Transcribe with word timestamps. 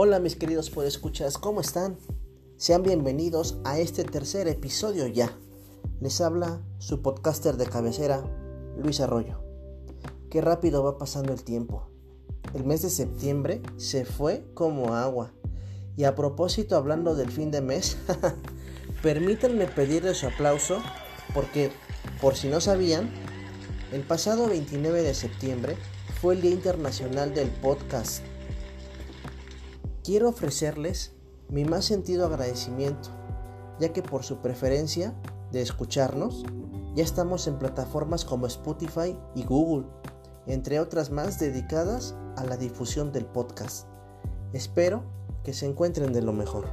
Hola 0.00 0.20
mis 0.20 0.36
queridos 0.36 0.70
escuchas, 0.84 1.38
¿cómo 1.38 1.60
están? 1.60 1.98
Sean 2.56 2.84
bienvenidos 2.84 3.58
a 3.64 3.80
este 3.80 4.04
tercer 4.04 4.46
episodio 4.46 5.08
ya. 5.08 5.36
Les 6.00 6.20
habla 6.20 6.62
su 6.78 7.02
podcaster 7.02 7.56
de 7.56 7.66
cabecera, 7.66 8.22
Luis 8.80 9.00
Arroyo. 9.00 9.42
Qué 10.30 10.40
rápido 10.40 10.84
va 10.84 10.98
pasando 10.98 11.32
el 11.32 11.42
tiempo. 11.42 11.90
El 12.54 12.62
mes 12.62 12.82
de 12.82 12.90
septiembre 12.90 13.60
se 13.76 14.04
fue 14.04 14.48
como 14.54 14.94
agua. 14.94 15.32
Y 15.96 16.04
a 16.04 16.14
propósito, 16.14 16.76
hablando 16.76 17.16
del 17.16 17.32
fin 17.32 17.50
de 17.50 17.60
mes, 17.60 17.96
permítanme 19.02 19.66
pedirles 19.66 20.18
su 20.18 20.28
aplauso 20.28 20.80
porque, 21.34 21.72
por 22.20 22.36
si 22.36 22.46
no 22.46 22.60
sabían, 22.60 23.10
el 23.90 24.02
pasado 24.02 24.46
29 24.46 25.02
de 25.02 25.14
septiembre 25.14 25.76
fue 26.20 26.36
el 26.36 26.42
Día 26.42 26.52
Internacional 26.52 27.34
del 27.34 27.48
Podcast 27.48 28.22
quiero 30.08 30.30
ofrecerles 30.30 31.12
mi 31.50 31.66
más 31.66 31.84
sentido 31.84 32.24
agradecimiento, 32.24 33.10
ya 33.78 33.92
que 33.92 34.02
por 34.02 34.24
su 34.24 34.38
preferencia 34.38 35.14
de 35.52 35.60
escucharnos, 35.60 36.46
ya 36.94 37.04
estamos 37.04 37.46
en 37.46 37.58
plataformas 37.58 38.24
como 38.24 38.46
Spotify 38.46 39.18
y 39.34 39.44
Google, 39.44 39.86
entre 40.46 40.80
otras 40.80 41.10
más 41.10 41.38
dedicadas 41.38 42.14
a 42.38 42.44
la 42.46 42.56
difusión 42.56 43.12
del 43.12 43.26
podcast. 43.26 43.86
Espero 44.54 45.04
que 45.44 45.52
se 45.52 45.66
encuentren 45.66 46.14
de 46.14 46.22
lo 46.22 46.32
mejor. 46.32 46.70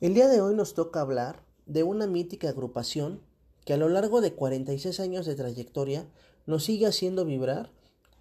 El 0.00 0.14
día 0.14 0.28
de 0.28 0.40
hoy 0.40 0.54
nos 0.54 0.74
toca 0.74 1.00
hablar 1.00 1.42
de 1.66 1.82
una 1.82 2.06
mítica 2.06 2.50
agrupación 2.50 3.20
que 3.64 3.72
a 3.72 3.76
lo 3.76 3.88
largo 3.88 4.20
de 4.20 4.32
46 4.32 5.00
años 5.00 5.26
de 5.26 5.34
trayectoria 5.34 6.06
nos 6.46 6.64
sigue 6.64 6.86
haciendo 6.86 7.24
vibrar 7.24 7.70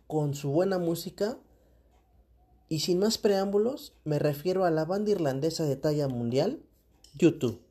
con 0.07 0.33
su 0.33 0.51
buena 0.51 0.77
música 0.77 1.37
y 2.67 2.79
sin 2.79 2.99
más 2.99 3.17
preámbulos 3.17 3.93
me 4.03 4.19
refiero 4.19 4.65
a 4.65 4.71
la 4.71 4.85
banda 4.85 5.11
irlandesa 5.11 5.65
de 5.65 5.75
talla 5.75 6.07
mundial, 6.07 6.59
YouTube. 7.17 7.64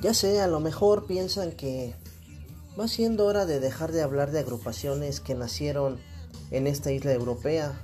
Ya 0.00 0.14
sé, 0.14 0.40
a 0.40 0.46
lo 0.46 0.60
mejor 0.60 1.06
piensan 1.06 1.52
que 1.52 1.94
va 2.78 2.88
siendo 2.88 3.26
hora 3.26 3.44
de 3.44 3.60
dejar 3.60 3.92
de 3.92 4.00
hablar 4.00 4.30
de 4.30 4.38
agrupaciones 4.38 5.20
que 5.20 5.34
nacieron 5.34 5.98
en 6.50 6.66
esta 6.66 6.90
isla 6.90 7.12
europea. 7.12 7.78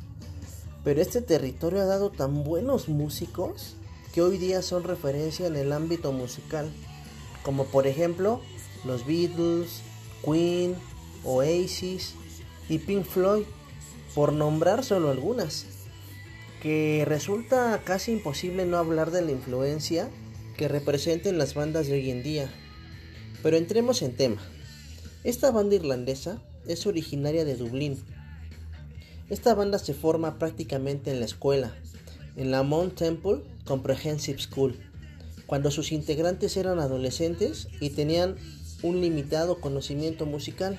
Pero 0.82 1.02
este 1.02 1.20
territorio 1.20 1.82
ha 1.82 1.84
dado 1.84 2.10
tan 2.10 2.42
buenos 2.42 2.88
músicos 2.88 3.76
que 4.14 4.22
hoy 4.22 4.38
día 4.38 4.62
son 4.62 4.84
referencia 4.84 5.46
en 5.46 5.56
el 5.56 5.72
ámbito 5.72 6.10
musical. 6.12 6.72
Como 7.42 7.66
por 7.66 7.86
ejemplo 7.86 8.40
los 8.86 9.04
Beatles, 9.04 9.82
Queen, 10.24 10.74
Oasis 11.22 12.14
y 12.70 12.78
Pink 12.78 13.04
Floyd, 13.04 13.44
por 14.14 14.32
nombrar 14.32 14.84
solo 14.84 15.10
algunas. 15.10 15.66
Que 16.62 17.04
resulta 17.06 17.82
casi 17.84 18.12
imposible 18.12 18.64
no 18.64 18.78
hablar 18.78 19.10
de 19.10 19.20
la 19.20 19.32
influencia 19.32 20.08
que 20.56 20.68
representen 20.68 21.38
las 21.38 21.54
bandas 21.54 21.86
de 21.86 21.94
hoy 21.94 22.10
en 22.10 22.22
día. 22.22 22.50
Pero 23.42 23.56
entremos 23.56 24.02
en 24.02 24.16
tema. 24.16 24.42
Esta 25.24 25.50
banda 25.50 25.74
irlandesa 25.74 26.40
es 26.66 26.86
originaria 26.86 27.44
de 27.44 27.56
Dublín. 27.56 28.02
Esta 29.28 29.54
banda 29.54 29.78
se 29.78 29.94
forma 29.94 30.38
prácticamente 30.38 31.10
en 31.10 31.20
la 31.20 31.26
escuela, 31.26 31.74
en 32.36 32.50
la 32.50 32.62
Mount 32.62 32.94
Temple 32.94 33.42
Comprehensive 33.64 34.38
School, 34.38 34.78
cuando 35.46 35.70
sus 35.70 35.92
integrantes 35.92 36.56
eran 36.56 36.78
adolescentes 36.78 37.68
y 37.80 37.90
tenían 37.90 38.36
un 38.82 39.00
limitado 39.00 39.60
conocimiento 39.60 40.26
musical. 40.26 40.78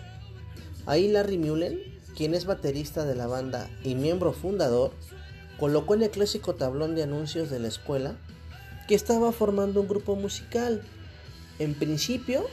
Ahí 0.85 1.09
Larry 1.09 1.37
Mullen, 1.37 1.79
quien 2.15 2.33
es 2.33 2.45
baterista 2.45 3.05
de 3.05 3.15
la 3.15 3.27
banda 3.27 3.69
y 3.83 3.95
miembro 3.95 4.31
fundador, 4.31 4.93
colocó 5.59 5.95
en 5.95 6.03
el 6.03 6.09
clásico 6.09 6.55
tablón 6.55 6.95
de 6.95 7.03
anuncios 7.03 7.49
de 7.49 7.59
la 7.59 7.67
escuela 7.67 8.17
que 8.87 8.95
estaba 8.95 9.31
formando 9.31 9.81
un 9.81 9.87
grupo 9.87 10.15
musical. 10.15 10.81
En 11.59 11.73
principio, 11.73 12.45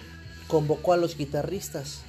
convocó 0.48 0.92
a 0.92 0.96
los 0.96 1.16
guitarristas. 1.16 2.00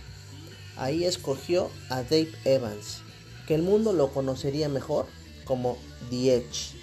Ahí 0.78 1.06
escogió 1.06 1.70
a 1.90 2.04
Dave 2.04 2.32
Evans, 2.44 3.02
que 3.48 3.56
el 3.56 3.62
mundo 3.62 3.94
lo 3.94 4.12
conocería 4.12 4.68
mejor 4.68 5.06
como 5.46 5.78
The 6.10 6.36
Edge. 6.36 6.74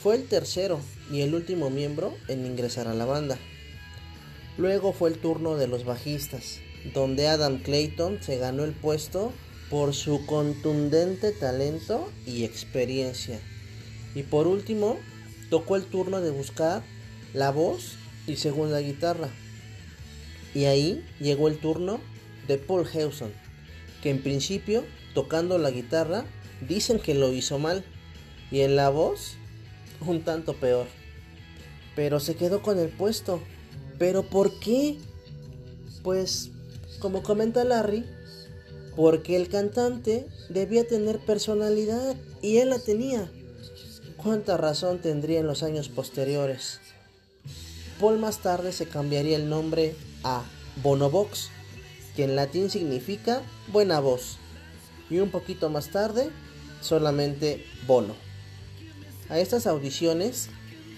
Fue 0.00 0.14
el 0.14 0.28
tercero 0.28 0.78
y 1.10 1.22
el 1.22 1.34
último 1.34 1.70
miembro 1.70 2.14
en 2.28 2.46
ingresar 2.46 2.86
a 2.86 2.94
la 2.94 3.04
banda. 3.06 3.38
Luego 4.58 4.92
fue 4.92 5.10
el 5.10 5.18
turno 5.18 5.56
de 5.56 5.66
los 5.66 5.84
bajistas, 5.84 6.60
donde 6.94 7.28
Adam 7.28 7.58
Clayton 7.58 8.22
se 8.22 8.38
ganó 8.38 8.64
el 8.64 8.72
puesto 8.72 9.32
por 9.70 9.94
su 9.94 10.24
contundente 10.26 11.32
talento 11.32 12.08
y 12.24 12.44
experiencia. 12.44 13.40
Y 14.14 14.22
por 14.22 14.46
último, 14.46 14.98
tocó 15.50 15.76
el 15.76 15.84
turno 15.84 16.20
de 16.20 16.30
buscar 16.30 16.82
la 17.34 17.50
voz 17.50 17.96
y 18.26 18.36
segunda 18.36 18.80
guitarra. 18.80 19.28
Y 20.54 20.64
ahí 20.64 21.04
llegó 21.20 21.48
el 21.48 21.58
turno 21.58 22.00
de 22.48 22.58
Paul 22.58 22.86
Hewson, 22.86 23.32
que 24.02 24.10
en 24.10 24.22
principio, 24.22 24.84
tocando 25.14 25.58
la 25.58 25.70
guitarra, 25.70 26.24
dicen 26.66 26.98
que 26.98 27.14
lo 27.14 27.32
hizo 27.32 27.58
mal. 27.58 27.84
Y 28.50 28.60
en 28.60 28.76
la 28.76 28.90
voz, 28.90 29.34
un 30.06 30.22
tanto 30.22 30.54
peor. 30.54 30.86
Pero 31.94 32.20
se 32.20 32.36
quedó 32.36 32.62
con 32.62 32.78
el 32.78 32.88
puesto. 32.88 33.40
¿Pero 33.98 34.22
por 34.22 34.58
qué? 34.60 34.98
Pues, 36.02 36.50
como 37.00 37.22
comenta 37.22 37.64
Larry, 37.64 38.04
porque 38.94 39.36
el 39.36 39.48
cantante 39.48 40.26
debía 40.48 40.86
tener 40.86 41.18
personalidad 41.18 42.16
y 42.40 42.58
él 42.58 42.70
la 42.70 42.78
tenía. 42.78 43.30
¿Cuánta 44.16 44.56
razón 44.56 44.98
tendría 44.98 45.40
en 45.40 45.46
los 45.46 45.62
años 45.62 45.88
posteriores? 45.88 46.80
Paul 48.00 48.18
más 48.18 48.38
tarde 48.38 48.72
se 48.72 48.86
cambiaría 48.86 49.36
el 49.36 49.48
nombre 49.48 49.94
a 50.24 50.42
Bonovox, 50.82 51.50
que 52.16 52.24
en 52.24 52.34
latín 52.34 52.70
significa 52.70 53.42
buena 53.68 54.00
voz, 54.00 54.38
y 55.10 55.18
un 55.18 55.30
poquito 55.30 55.68
más 55.68 55.90
tarde 55.90 56.30
solamente 56.80 57.66
Bono. 57.86 58.14
A 59.28 59.38
estas 59.38 59.66
audiciones 59.66 60.48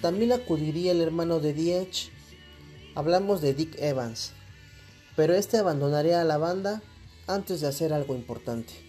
también 0.00 0.33
acudiría 0.33 0.93
el 0.93 1.00
hermano 1.00 1.41
de 1.41 1.53
Diech, 1.53 2.11
hablamos 2.95 3.41
de 3.41 3.53
Dick 3.53 3.77
Evans, 3.81 4.33
pero 5.17 5.35
este 5.35 5.59
abandonaría 5.59 6.21
a 6.21 6.25
la 6.25 6.39
banda 6.39 6.83
antes 7.27 7.61
de 7.61 7.67
hacer 7.67 7.93
algo 7.93 8.15
importante. 8.15 8.88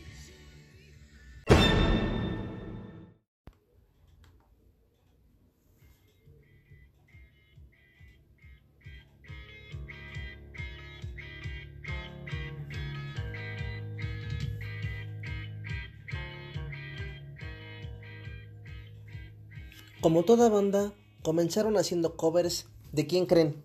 Como 20.02 20.24
toda 20.24 20.48
banda, 20.48 20.94
comenzaron 21.24 21.76
haciendo 21.76 22.16
covers 22.16 22.68
de 22.94 23.06
quién 23.06 23.26
creen. 23.26 23.62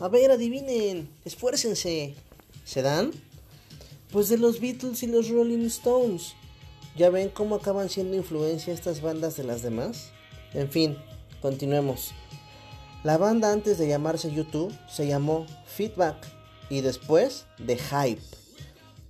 A 0.00 0.08
ver, 0.08 0.30
adivinen, 0.30 1.10
esfuércense. 1.26 2.14
¿Se 2.64 2.82
dan? 2.82 3.10
Pues 4.10 4.30
de 4.30 4.38
los 4.38 4.60
Beatles 4.60 5.02
y 5.02 5.08
los 5.08 5.28
Rolling 5.28 5.66
Stones. 5.66 6.34
¿Ya 6.96 7.10
ven 7.10 7.28
cómo 7.28 7.56
acaban 7.56 7.90
siendo 7.90 8.16
influencia 8.16 8.72
estas 8.72 9.02
bandas 9.02 9.36
de 9.36 9.44
las 9.44 9.62
demás? 9.62 10.10
En 10.54 10.70
fin, 10.70 10.96
continuemos. 11.42 12.12
La 13.04 13.18
banda 13.18 13.52
antes 13.52 13.76
de 13.76 13.88
llamarse 13.88 14.32
YouTube 14.32 14.74
se 14.90 15.06
llamó 15.06 15.46
Feedback 15.66 16.16
y 16.70 16.80
después 16.80 17.44
The 17.64 17.76
Hype, 17.76 18.22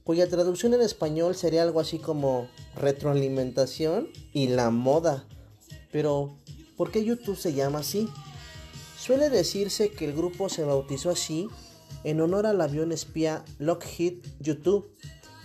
cuya 0.02 0.28
traducción 0.28 0.74
en 0.74 0.82
español 0.82 1.36
sería 1.36 1.62
algo 1.62 1.78
así 1.80 1.98
como 1.98 2.48
retroalimentación 2.74 4.08
y 4.32 4.48
la 4.48 4.70
moda. 4.70 5.24
Pero, 5.90 6.36
¿por 6.76 6.90
qué 6.90 7.04
YouTube 7.04 7.36
se 7.36 7.54
llama 7.54 7.80
así? 7.80 8.08
Suele 8.98 9.30
decirse 9.30 9.90
que 9.90 10.04
el 10.04 10.12
grupo 10.12 10.48
se 10.48 10.64
bautizó 10.64 11.10
así 11.10 11.48
en 12.04 12.20
honor 12.20 12.46
al 12.46 12.60
avión 12.60 12.92
espía 12.92 13.44
Lockheed 13.58 14.18
YouTube, 14.40 14.90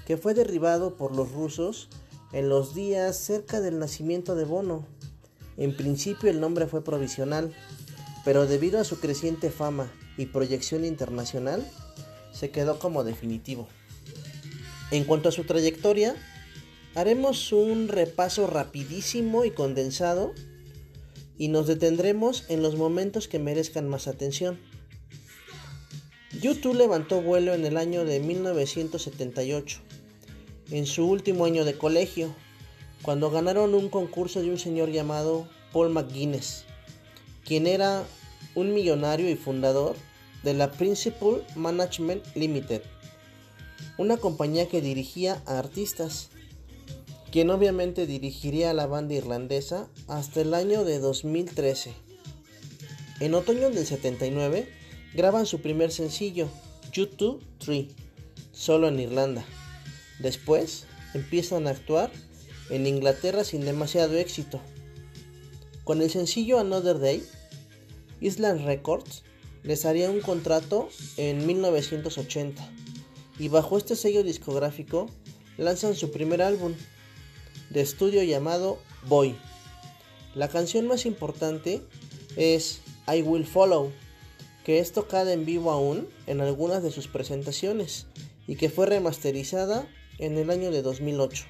que 0.06 0.18
fue 0.18 0.34
derribado 0.34 0.96
por 0.96 1.16
los 1.16 1.32
rusos 1.32 1.90
en 2.32 2.50
los 2.50 2.74
días 2.74 3.18
cerca 3.18 3.62
del 3.62 3.80
nacimiento 3.80 4.36
de 4.36 4.46
Bono. 4.46 4.86
En 5.58 5.76
principio 5.76 6.30
el 6.30 6.40
nombre 6.40 6.68
fue 6.68 6.84
provisional, 6.84 7.54
pero 8.26 8.48
debido 8.48 8.80
a 8.80 8.84
su 8.84 9.00
creciente 9.00 9.52
fama 9.52 9.92
y 10.18 10.26
proyección 10.26 10.84
internacional, 10.84 11.66
se 12.34 12.50
quedó 12.50 12.80
como 12.80 13.04
definitivo. 13.04 13.68
En 14.92 15.06
cuanto 15.06 15.30
a 15.30 15.32
su 15.32 15.44
trayectoria, 15.44 16.16
haremos 16.96 17.52
un 17.52 17.88
repaso 17.88 18.48
rapidísimo 18.48 19.46
y 19.46 19.52
condensado 19.52 20.34
y 21.38 21.48
nos 21.48 21.68
detendremos 21.68 22.46
en 22.50 22.62
los 22.62 22.76
momentos 22.76 23.28
que 23.28 23.40
merezcan 23.40 23.90
más 23.90 24.08
atención. 24.08 24.60
YouTube 26.42 26.76
levantó 26.76 27.22
vuelo 27.22 27.54
en 27.54 27.66
el 27.66 27.78
año 27.78 28.06
de 28.06 28.20
1978, 28.20 29.80
en 30.72 30.86
su 30.86 31.08
último 31.08 31.46
año 31.46 31.66
de 31.66 31.78
colegio, 31.78 32.36
cuando 33.02 33.30
ganaron 33.30 33.74
un 33.74 33.90
concurso 33.90 34.42
de 34.42 34.50
un 34.50 34.58
señor 34.58 34.90
llamado 34.90 35.48
Paul 35.72 35.90
McGuinness, 35.90 36.66
quien 37.46 37.68
era 37.68 38.04
un 38.56 38.74
millonario 38.74 39.30
y 39.30 39.36
fundador 39.36 39.96
de 40.44 40.54
la 40.54 40.72
Principal 40.72 41.46
Management 41.56 42.24
Limited, 42.36 42.82
una 43.98 44.18
compañía 44.18 44.68
que 44.68 44.82
dirigía 44.82 45.42
a 45.46 45.60
artistas, 45.60 46.30
quien 47.34 47.50
obviamente 47.50 48.06
dirigiría 48.06 48.70
a 48.70 48.74
la 48.76 48.86
banda 48.86 49.16
irlandesa 49.16 49.90
hasta 50.08 50.42
el 50.42 50.54
año 50.54 50.84
de 50.84 51.00
2013. 51.00 51.92
En 53.22 53.34
otoño 53.34 53.72
del 53.72 53.88
79 53.88 54.70
graban 55.16 55.48
su 55.48 55.60
primer 55.60 55.92
sencillo, 55.92 56.48
YouTube 56.92 57.44
3, 57.58 57.88
solo 58.52 58.88
en 58.88 59.00
Irlanda. 59.00 59.44
Después 60.20 60.86
empiezan 61.16 61.66
a 61.66 61.72
actuar 61.72 62.12
en 62.70 62.86
Inglaterra 62.86 63.44
sin 63.44 63.66
demasiado 63.66 64.16
éxito. 64.16 64.62
Con 65.84 66.04
el 66.04 66.12
sencillo 66.12 66.60
Another 66.60 67.00
Day, 67.00 67.24
Island 68.22 68.64
Records 68.64 69.24
les 69.64 69.86
haría 69.86 70.12
un 70.12 70.22
contrato 70.22 70.88
en 71.18 71.48
1980 71.48 72.72
y 73.40 73.48
bajo 73.48 73.76
este 73.76 73.96
sello 73.96 74.22
discográfico 74.22 75.08
lanzan 75.58 75.96
su 75.96 76.12
primer 76.12 76.44
álbum 76.44 76.76
de 77.74 77.82
estudio 77.82 78.22
llamado 78.22 78.78
Boy. 79.08 79.36
La 80.36 80.48
canción 80.48 80.88
más 80.88 81.08
importante 81.08 81.82
es 82.36 82.82
I 83.08 83.24
Will 83.24 83.46
Follow, 83.46 83.92
que 84.64 84.78
es 84.80 84.92
tocada 84.92 85.34
en 85.34 85.44
vivo 85.46 85.72
aún 85.72 86.08
en 86.28 86.40
algunas 86.40 86.84
de 86.84 86.92
sus 86.92 87.08
presentaciones 87.08 88.06
y 88.48 88.58
que 88.58 88.70
fue 88.70 88.86
remasterizada 88.86 89.88
en 90.20 90.38
el 90.38 90.52
año 90.52 90.70
de 90.70 90.84
2008. 90.84 91.46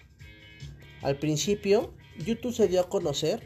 Al 1.01 1.17
principio, 1.17 1.93
YouTube 2.25 2.53
se 2.53 2.69
dio 2.69 2.79
a 2.79 2.89
conocer 2.89 3.43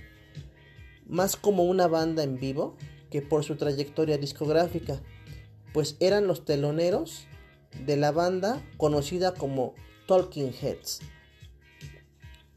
más 1.08 1.36
como 1.36 1.64
una 1.64 1.88
banda 1.88 2.22
en 2.22 2.40
vivo 2.40 2.78
que 3.10 3.24
por 3.24 3.44
su 3.44 3.56
trayectoria 3.56 4.20
discográfica, 4.20 5.02
pues 5.74 5.96
eran 6.00 6.28
los 6.28 6.46
teloneros 6.46 7.26
de 7.86 7.98
la 7.98 8.12
banda 8.12 8.64
conocida 8.78 9.34
como 9.34 9.74
Talking 10.08 10.54
Heads. 10.54 11.02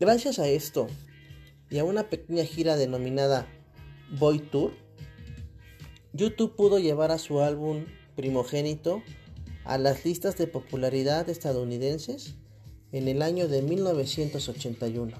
Gracias 0.00 0.38
a 0.38 0.48
esto 0.48 0.86
y 1.68 1.76
a 1.76 1.84
una 1.84 2.08
pequeña 2.08 2.46
gira 2.46 2.76
denominada 2.76 3.46
Boy 4.18 4.38
Tour, 4.38 4.72
YouTube 6.14 6.56
pudo 6.56 6.78
llevar 6.78 7.10
a 7.10 7.18
su 7.18 7.40
álbum 7.40 7.84
primogénito 8.16 9.02
a 9.66 9.76
las 9.76 10.06
listas 10.06 10.38
de 10.38 10.46
popularidad 10.46 11.28
estadounidenses 11.28 12.36
en 12.92 13.08
el 13.08 13.20
año 13.20 13.46
de 13.46 13.60
1981. 13.60 15.14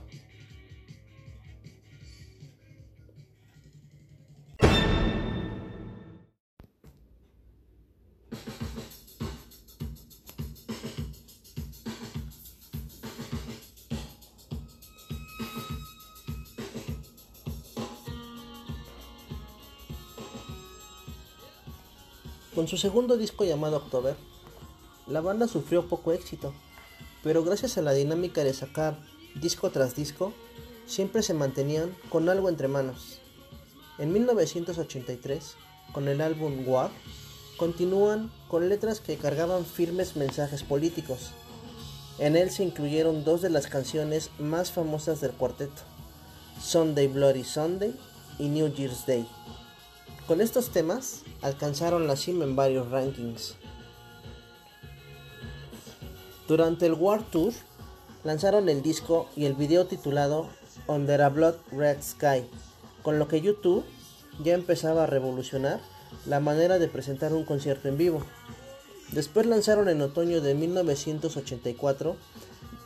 Con 22.55 22.67
su 22.67 22.77
segundo 22.77 23.17
disco 23.17 23.45
llamado 23.45 23.77
October, 23.77 24.17
la 25.07 25.21
banda 25.21 25.47
sufrió 25.47 25.89
poco 25.89 26.11
éxito, 26.11 26.53
pero 27.23 27.45
gracias 27.45 27.79
a 27.79 27.83
la 27.83 27.93
dinámica 27.93 28.43
de 28.43 28.53
sacar 28.53 28.99
disco 29.37 29.71
tras 29.71 29.95
disco, 29.95 30.33
siempre 30.85 31.23
se 31.23 31.33
mantenían 31.33 31.95
con 32.09 32.29
algo 32.29 32.49
entre 32.49 32.67
manos. 32.67 33.21
En 33.99 34.13
1983, 34.13 35.55
con 35.93 36.09
el 36.09 36.21
álbum 36.21 36.67
War, 36.67 36.91
continúan 37.57 38.33
con 38.49 38.69
letras 38.69 38.99
que 38.99 39.17
cargaban 39.17 39.65
firmes 39.65 40.17
mensajes 40.17 40.65
políticos. 40.65 41.31
En 42.19 42.35
él 42.35 42.51
se 42.51 42.65
incluyeron 42.65 43.23
dos 43.23 43.43
de 43.43 43.51
las 43.51 43.69
canciones 43.69 44.31
más 44.41 44.73
famosas 44.73 45.21
del 45.21 45.31
cuarteto, 45.33 45.83
Sunday 46.61 47.07
Bloody 47.07 47.45
Sunday 47.45 47.95
y 48.41 48.49
New 48.49 48.75
Year's 48.75 49.07
Day. 49.07 49.29
Con 50.31 50.41
estos 50.41 50.71
temas 50.71 51.23
alcanzaron 51.43 52.07
la 52.07 52.15
cima 52.15 52.45
en 52.45 52.55
varios 52.55 52.89
rankings. 52.89 53.57
Durante 56.47 56.87
el 56.87 56.95
War 56.95 57.29
Tour 57.33 57.53
lanzaron 58.23 58.69
el 58.69 58.81
disco 58.81 59.29
y 59.35 59.47
el 59.47 59.55
video 59.55 59.87
titulado 59.87 60.47
Under 60.87 61.23
a 61.23 61.31
Blood 61.31 61.57
Red 61.73 62.01
Sky, 62.01 62.45
con 63.03 63.19
lo 63.19 63.27
que 63.27 63.41
YouTube 63.41 63.85
ya 64.45 64.55
empezaba 64.55 65.03
a 65.03 65.07
revolucionar 65.07 65.81
la 66.27 66.39
manera 66.39 66.79
de 66.79 66.87
presentar 66.87 67.33
un 67.33 67.45
concierto 67.45 67.89
en 67.89 67.99
vivo. 67.99 68.23
Después 69.11 69.47
lanzaron 69.47 69.89
en 69.89 70.01
otoño 70.01 70.41
de 70.41 70.55
1984 70.55 72.15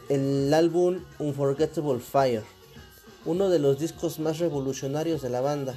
el 0.09 0.55
álbum 0.55 1.01
Unforgettable 1.19 2.01
Fire, 2.01 2.45
uno 3.27 3.51
de 3.51 3.59
los 3.59 3.79
discos 3.79 4.19
más 4.19 4.39
revolucionarios 4.39 5.21
de 5.21 5.29
la 5.29 5.43
banda 5.43 5.75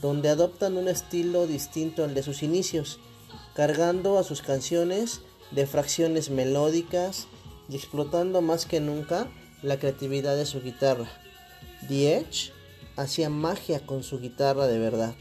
donde 0.00 0.28
adoptan 0.28 0.76
un 0.76 0.88
estilo 0.88 1.46
distinto 1.46 2.04
al 2.04 2.14
de 2.14 2.22
sus 2.22 2.42
inicios, 2.42 2.98
cargando 3.54 4.18
a 4.18 4.24
sus 4.24 4.42
canciones 4.42 5.20
de 5.50 5.66
fracciones 5.66 6.30
melódicas 6.30 7.26
y 7.68 7.76
explotando 7.76 8.40
más 8.40 8.66
que 8.66 8.80
nunca 8.80 9.28
la 9.62 9.78
creatividad 9.78 10.36
de 10.36 10.46
su 10.46 10.62
guitarra. 10.62 11.08
The 11.88 12.16
Edge 12.18 12.52
hacía 12.96 13.30
magia 13.30 13.84
con 13.84 14.02
su 14.02 14.20
guitarra 14.20 14.66
de 14.66 14.78
verdad. 14.78 15.14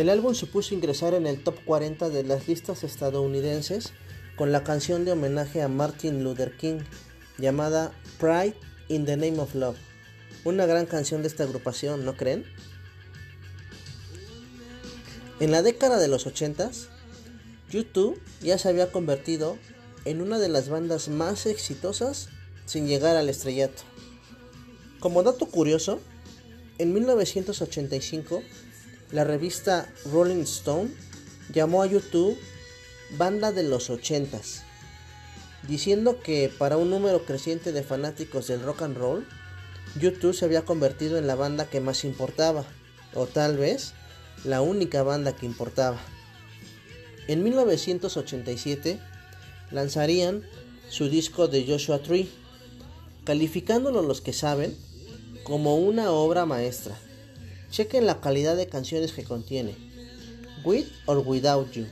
El 0.00 0.08
álbum 0.08 0.34
supuso 0.34 0.72
ingresar 0.72 1.12
en 1.12 1.26
el 1.26 1.44
top 1.44 1.62
40 1.66 2.08
de 2.08 2.24
las 2.24 2.48
listas 2.48 2.84
estadounidenses 2.84 3.92
con 4.34 4.50
la 4.50 4.64
canción 4.64 5.04
de 5.04 5.12
homenaje 5.12 5.60
a 5.60 5.68
Martin 5.68 6.24
Luther 6.24 6.56
King 6.56 6.78
llamada 7.36 7.92
Pride 8.18 8.56
in 8.88 9.04
the 9.04 9.18
Name 9.18 9.38
of 9.38 9.54
Love. 9.54 9.76
Una 10.44 10.64
gran 10.64 10.86
canción 10.86 11.20
de 11.20 11.28
esta 11.28 11.44
agrupación, 11.44 12.06
¿no 12.06 12.16
creen? 12.16 12.46
En 15.38 15.50
la 15.50 15.60
década 15.60 15.98
de 15.98 16.08
los 16.08 16.26
80s, 16.26 16.86
YouTube 17.68 18.18
ya 18.40 18.56
se 18.56 18.70
había 18.70 18.90
convertido 18.90 19.58
en 20.06 20.22
una 20.22 20.38
de 20.38 20.48
las 20.48 20.70
bandas 20.70 21.10
más 21.10 21.44
exitosas 21.44 22.30
sin 22.64 22.86
llegar 22.86 23.18
al 23.18 23.28
estrellato. 23.28 23.82
Como 24.98 25.22
dato 25.22 25.44
curioso, 25.44 26.00
en 26.78 26.94
1985 26.94 28.42
la 29.12 29.24
revista 29.24 29.88
Rolling 30.12 30.42
Stone 30.42 30.90
llamó 31.52 31.82
a 31.82 31.86
YouTube 31.86 32.38
banda 33.18 33.50
de 33.50 33.64
los 33.64 33.90
ochentas, 33.90 34.62
diciendo 35.66 36.20
que 36.20 36.52
para 36.56 36.76
un 36.76 36.90
número 36.90 37.24
creciente 37.24 37.72
de 37.72 37.82
fanáticos 37.82 38.46
del 38.46 38.62
rock 38.62 38.82
and 38.82 38.96
roll, 38.96 39.26
YouTube 39.98 40.34
se 40.34 40.44
había 40.44 40.64
convertido 40.64 41.18
en 41.18 41.26
la 41.26 41.34
banda 41.34 41.68
que 41.68 41.80
más 41.80 42.04
importaba, 42.04 42.64
o 43.14 43.26
tal 43.26 43.56
vez 43.56 43.94
la 44.44 44.62
única 44.62 45.02
banda 45.02 45.34
que 45.34 45.46
importaba. 45.46 45.98
En 47.26 47.42
1987 47.42 49.00
lanzarían 49.72 50.44
su 50.88 51.08
disco 51.08 51.48
de 51.48 51.66
Joshua 51.66 52.00
Tree, 52.00 52.30
calificándolo 53.24 54.02
los 54.02 54.20
que 54.20 54.32
saben 54.32 54.76
como 55.42 55.76
una 55.76 56.12
obra 56.12 56.46
maestra. 56.46 56.96
Chequen 57.70 58.06
la 58.06 58.20
calidad 58.20 58.56
de 58.56 58.68
canciones 58.68 59.12
que 59.12 59.24
contiene. 59.24 59.76
With 60.64 60.86
or 61.06 61.18
Without 61.18 61.70
You. 61.72 61.86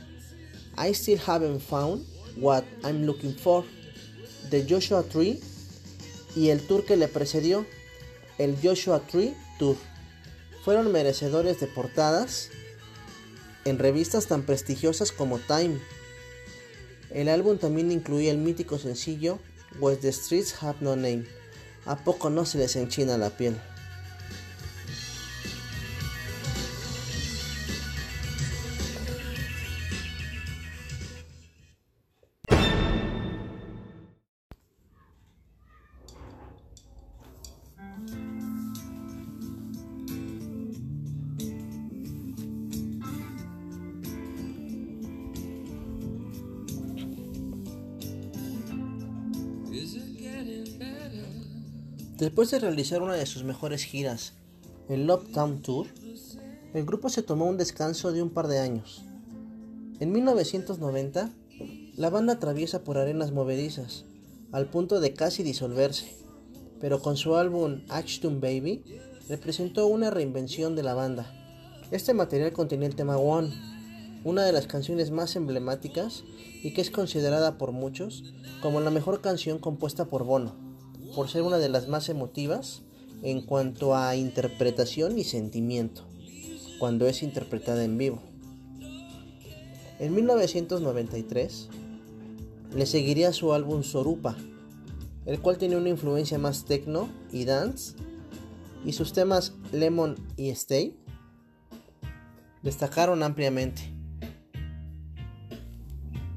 I 0.77 0.93
Still 0.93 1.19
Haven't 1.25 1.61
Found 1.61 2.05
What 2.37 2.63
I'm 2.83 3.05
Looking 3.05 3.35
For. 3.35 3.63
The 4.49 4.65
Joshua 4.69 5.03
Tree. 5.03 5.39
Y 6.35 6.49
el 6.49 6.61
tour 6.61 6.85
que 6.85 6.97
le 6.97 7.07
precedió. 7.07 7.65
El 8.37 8.57
Joshua 8.61 8.99
Tree 8.99 9.33
Tour. 9.57 9.75
fueron 10.63 10.91
merecedores 10.91 11.59
de 11.59 11.67
portadas 11.67 12.49
en 13.65 13.79
revistas 13.79 14.27
tan 14.27 14.43
prestigiosas 14.43 15.11
como 15.11 15.39
Time. 15.39 15.79
El 17.09 17.29
álbum 17.29 17.57
también 17.57 17.91
incluía 17.91 18.31
el 18.31 18.37
mítico 18.37 18.77
sencillo 18.77 19.39
Where 19.79 19.97
the 19.97 20.11
Streets 20.11 20.61
Have 20.61 20.77
No 20.81 20.95
Name. 20.95 21.25
¿A 21.85 22.03
poco 22.03 22.29
no 22.29 22.45
se 22.45 22.57
les 22.57 22.75
enchina 22.75 23.17
la 23.17 23.29
piel? 23.29 23.55
Después 52.19 52.51
de 52.51 52.59
realizar 52.59 53.01
una 53.01 53.13
de 53.13 53.25
sus 53.25 53.45
mejores 53.45 53.85
giras, 53.85 54.33
el 54.89 55.07
Love 55.07 55.31
Town 55.31 55.61
Tour, 55.61 55.87
el 56.73 56.83
grupo 56.83 57.07
se 57.07 57.23
tomó 57.23 57.45
un 57.45 57.55
descanso 57.55 58.11
de 58.11 58.21
un 58.21 58.29
par 58.29 58.49
de 58.49 58.59
años. 58.59 59.05
En 60.01 60.11
1990, 60.11 61.29
la 61.95 62.09
banda 62.09 62.33
atraviesa 62.33 62.83
por 62.83 62.97
arenas 62.97 63.31
movedizas, 63.31 64.03
al 64.51 64.69
punto 64.69 64.99
de 64.99 65.13
casi 65.13 65.43
disolverse, 65.43 66.13
pero 66.81 67.01
con 67.01 67.15
su 67.15 67.37
álbum 67.37 67.83
Ashton 67.87 68.41
Baby 68.41 68.83
representó 69.29 69.87
una 69.87 70.09
reinvención 70.09 70.75
de 70.75 70.83
la 70.83 70.95
banda. 70.95 71.33
Este 71.89 72.13
material 72.13 72.51
contenía 72.51 72.89
el 72.89 72.95
tema 72.95 73.15
One, 73.15 73.53
una 74.25 74.43
de 74.43 74.51
las 74.51 74.67
canciones 74.67 75.09
más 75.09 75.37
emblemáticas 75.37 76.25
y 76.63 76.73
que 76.73 76.81
es 76.81 76.91
considerada 76.91 77.57
por 77.57 77.71
muchos 77.71 78.25
como 78.61 78.81
la 78.81 78.91
mejor 78.91 79.21
canción 79.21 79.57
compuesta 79.57 80.03
por 80.03 80.25
Bono 80.25 80.68
por 81.15 81.29
ser 81.29 81.41
una 81.41 81.57
de 81.57 81.69
las 81.69 81.87
más 81.87 82.09
emotivas 82.09 82.81
en 83.21 83.41
cuanto 83.41 83.95
a 83.95 84.15
interpretación 84.15 85.17
y 85.17 85.23
sentimiento, 85.23 86.03
cuando 86.79 87.07
es 87.07 87.23
interpretada 87.23 87.83
en 87.83 87.97
vivo. 87.97 88.19
En 89.99 90.15
1993 90.15 91.69
le 92.73 92.85
seguiría 92.85 93.33
su 93.33 93.53
álbum 93.53 93.83
Sorupa, 93.83 94.37
el 95.25 95.41
cual 95.41 95.57
tenía 95.57 95.77
una 95.77 95.89
influencia 95.89 96.37
más 96.37 96.65
techno 96.65 97.09
y 97.31 97.45
dance, 97.45 97.95
y 98.85 98.93
sus 98.93 99.11
temas 99.11 99.53
Lemon 99.73 100.15
y 100.37 100.49
Stay 100.49 100.95
destacaron 102.63 103.23
ampliamente. 103.23 103.93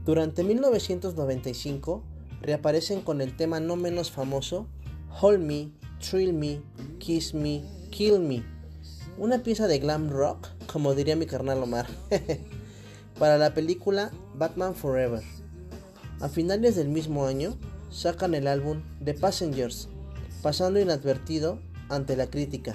Durante 0.04 0.42
1995 0.42 2.02
reaparecen 2.42 3.00
con 3.00 3.20
el 3.20 3.36
tema 3.36 3.60
no 3.60 3.76
menos 3.76 4.10
famoso 4.10 4.66
Hold 5.20 5.40
Me, 5.40 5.70
Thrill 6.00 6.32
Me, 6.34 6.60
Kiss 6.98 7.34
Me, 7.34 7.62
Kill 7.90 8.18
Me, 8.18 8.44
una 9.16 9.42
pieza 9.42 9.68
de 9.68 9.78
glam 9.78 10.10
rock, 10.10 10.48
como 10.66 10.94
diría 10.94 11.16
mi 11.16 11.26
carnal 11.26 11.62
Omar, 11.62 11.86
para 13.18 13.38
la 13.38 13.54
película 13.54 14.10
Batman 14.34 14.74
Forever. 14.74 15.22
A 16.20 16.28
finales 16.28 16.76
del 16.76 16.88
mismo 16.88 17.26
año 17.26 17.56
sacan 17.90 18.34
el 18.34 18.46
álbum 18.46 18.82
The 19.04 19.14
Passengers, 19.14 19.88
pasando 20.42 20.80
inadvertido 20.80 21.60
ante 21.88 22.16
la 22.16 22.28
crítica. 22.28 22.74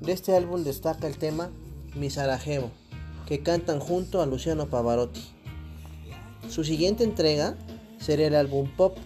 De 0.00 0.12
este 0.12 0.36
álbum 0.36 0.64
destaca 0.64 1.06
el 1.06 1.18
tema 1.18 1.50
Mi 1.94 2.10
Sarajevo, 2.10 2.70
que 3.26 3.42
cantan 3.42 3.80
junto 3.80 4.22
a 4.22 4.26
Luciano 4.26 4.68
Pavarotti. 4.68 5.22
Su 6.48 6.64
siguiente 6.64 7.04
entrega 7.04 7.56
sería 8.00 8.26
el 8.26 8.34
álbum 8.34 8.68
Pop, 8.76 8.96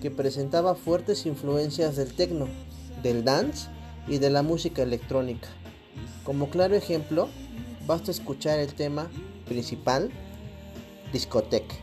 que 0.00 0.10
presentaba 0.10 0.74
fuertes 0.74 1.26
influencias 1.26 1.96
del 1.96 2.14
techno, 2.14 2.48
del 3.02 3.24
dance 3.24 3.68
y 4.08 4.18
de 4.18 4.30
la 4.30 4.42
música 4.42 4.82
electrónica. 4.82 5.48
Como 6.24 6.48
claro 6.48 6.74
ejemplo, 6.74 7.28
basta 7.86 8.10
escuchar 8.10 8.58
el 8.60 8.72
tema 8.72 9.10
principal, 9.46 10.10
Discoteque. 11.12 11.74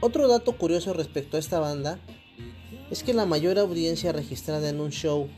Otro 0.00 0.28
dato 0.28 0.56
curioso 0.56 0.92
respecto 0.92 1.36
a 1.36 1.40
esta 1.40 1.58
banda 1.58 1.98
es 2.90 3.02
que 3.02 3.14
la 3.14 3.26
mayor 3.26 3.58
audiencia 3.58 4.12
registrada 4.12 4.68
en 4.68 4.80
un 4.80 4.90
show 4.90 5.28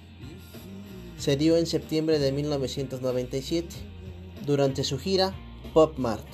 se 1.19 1.37
dio 1.37 1.57
en 1.57 1.67
septiembre 1.67 2.19
de 2.19 2.33
1997 2.33 3.69
durante 4.45 4.85
su 4.85 4.99
gira 4.99 5.35
Pop 5.73 5.99
Mart 5.99 6.27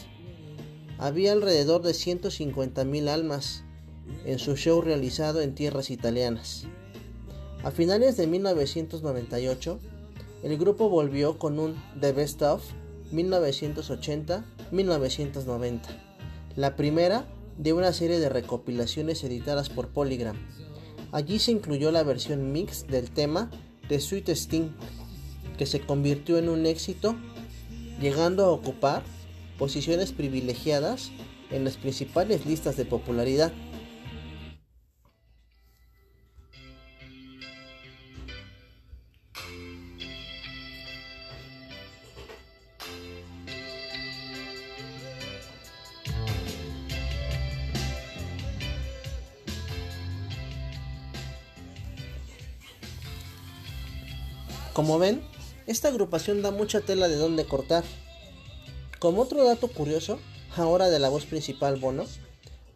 había 1.02 1.32
alrededor 1.32 1.82
de 1.82 1.90
150.000 1.90 3.09
almas 3.09 3.64
en 4.25 4.38
su 4.38 4.56
show 4.56 4.80
realizado 4.80 5.40
en 5.40 5.56
tierras 5.56 5.90
italianas. 5.90 6.68
A 7.64 7.73
finales 7.73 8.16
de 8.16 8.28
1998, 8.28 9.80
el 10.44 10.59
grupo 10.59 10.88
volvió 10.88 11.40
con 11.40 11.59
un 11.59 11.75
The 12.00 12.12
Best 12.12 12.40
of 12.42 12.62
1980-1990, 13.12 15.80
la 16.54 16.76
primera 16.76 17.26
de 17.59 17.73
una 17.73 17.92
serie 17.92 18.21
de 18.21 18.28
recopilaciones 18.28 19.25
editadas 19.25 19.71
por 19.71 19.88
Polygram. 19.88 20.37
Allí 21.11 21.40
se 21.40 21.50
incluyó 21.50 21.90
la 21.90 22.04
versión 22.04 22.52
mix 22.52 22.87
del 22.87 23.11
tema 23.11 23.50
de 23.88 23.99
Sweet 23.99 24.28
Sting, 24.28 24.68
que 25.59 25.66
se 25.66 25.80
convirtió 25.80 26.38
en 26.38 26.49
un 26.49 26.64
éxito, 26.64 27.16
llegando 28.00 28.44
a 28.44 28.52
ocupar 28.52 29.02
posiciones 29.59 30.12
privilegiadas 30.12 31.11
en 31.50 31.64
las 31.64 31.76
principales 31.76 32.47
listas 32.47 32.76
de 32.76 32.85
popularidad. 32.85 33.52
Como 54.73 54.99
ven, 54.99 55.23
esta 55.66 55.88
agrupación 55.88 56.40
da 56.40 56.50
mucha 56.50 56.80
tela 56.80 57.06
de 57.06 57.16
donde 57.16 57.44
cortar. 57.44 57.85
Como 59.02 59.23
otro 59.23 59.44
dato 59.44 59.66
curioso, 59.66 60.21
ahora 60.54 60.88
de 60.88 61.00
la 61.00 61.09
voz 61.09 61.26
principal 61.26 61.75
Bono, 61.75 62.04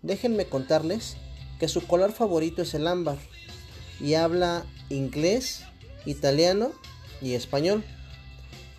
déjenme 0.03 0.47
contarles 0.47 1.17
que 1.61 1.69
su 1.69 1.87
color 1.87 2.11
favorito 2.11 2.63
es 2.63 2.75
el 2.75 2.89
ámbar 2.89 3.17
y 4.01 4.15
habla 4.15 4.67
inglés, 4.91 5.63
italiano 6.05 6.73
y 7.23 7.35
español. 7.35 7.85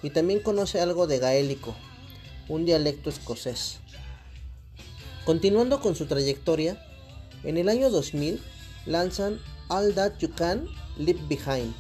Y 0.04 0.10
también 0.10 0.42
conoce 0.42 0.82
algo 0.82 1.08
de 1.08 1.20
gaélico, 1.20 1.74
un 2.50 2.66
dialecto 2.66 3.10
escocés. 3.10 3.80
Continuando 5.24 5.80
con 5.80 5.96
su 5.96 6.06
trayectoria, 6.06 6.86
en 7.46 7.56
el 7.56 7.70
año 7.70 7.90
2000 7.90 8.44
lanzan 8.86 9.40
All 9.70 9.94
That 9.94 10.18
You 10.20 10.32
Can 10.36 10.68
Leave 10.98 11.22
Behind, 11.30 11.74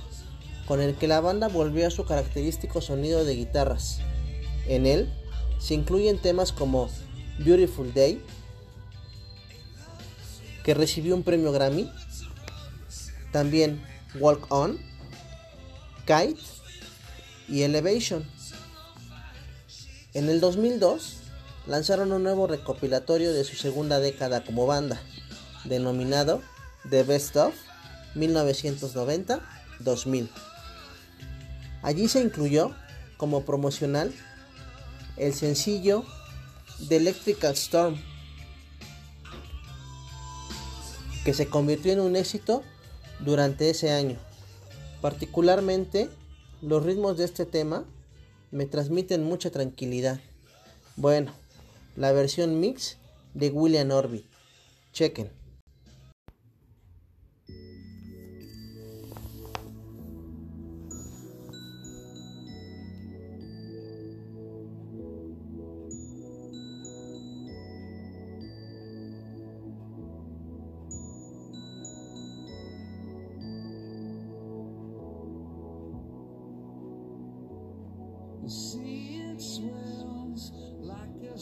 con 0.66 0.80
el 0.80 0.96
que 0.96 1.10
la 1.10 1.20
banda 1.20 1.50
volvió 1.50 1.88
a 1.88 1.92
su 1.92 2.06
característico 2.06 2.80
sonido 2.80 3.26
de 3.26 3.36
guitarras. 3.36 4.00
En 4.70 4.86
él 4.86 5.14
se 5.60 5.74
incluyen 5.74 6.20
temas 6.20 6.52
como 6.52 6.90
Beautiful 7.40 7.94
Day, 7.94 8.22
que 10.64 10.74
recibió 10.74 11.16
un 11.16 11.24
premio 11.24 11.52
Grammy, 11.52 11.92
también 13.32 13.84
Walk 14.20 14.52
On, 14.52 14.78
Kite 16.06 16.40
y 17.48 17.64
Elevation. 17.64 18.28
En 20.14 20.30
el 20.30 20.40
2002 20.40 21.18
lanzaron 21.68 22.12
un 22.12 22.24
nuevo 22.24 22.48
recopilatorio 22.48 23.34
de 23.34 23.44
su 23.44 23.56
segunda 23.56 24.00
década 24.00 24.44
como 24.44 24.66
banda, 24.66 25.00
denominado 25.66 26.42
The 26.90 27.04
Best 27.04 27.36
of 27.36 27.54
1990-2000. 28.16 30.30
Allí 31.84 32.08
se 32.08 32.22
incluyó 32.22 32.74
como 33.18 33.46
promocional 33.46 34.12
el 35.18 35.34
sencillo 35.34 36.04
The 36.88 36.98
Electrical 36.98 37.54
Storm, 37.54 37.96
que 41.26 41.34
se 41.34 41.48
convirtió 41.48 41.92
en 41.92 42.00
un 42.00 42.16
éxito 42.16 42.64
durante 43.20 43.70
ese 43.70 43.92
año. 43.92 44.18
Particularmente, 45.02 46.10
los 46.62 46.84
ritmos 46.84 47.18
de 47.18 47.26
este 47.26 47.46
tema 47.46 47.86
me 48.52 48.66
transmiten 48.66 49.24
mucha 49.24 49.52
tranquilidad. 49.52 50.20
Bueno, 50.96 51.34
la 51.96 52.12
versión 52.12 52.60
mix 52.60 52.98
de 53.34 53.50
William 53.50 53.92
Orbit. 53.92 54.26
Chequen. 54.94 55.30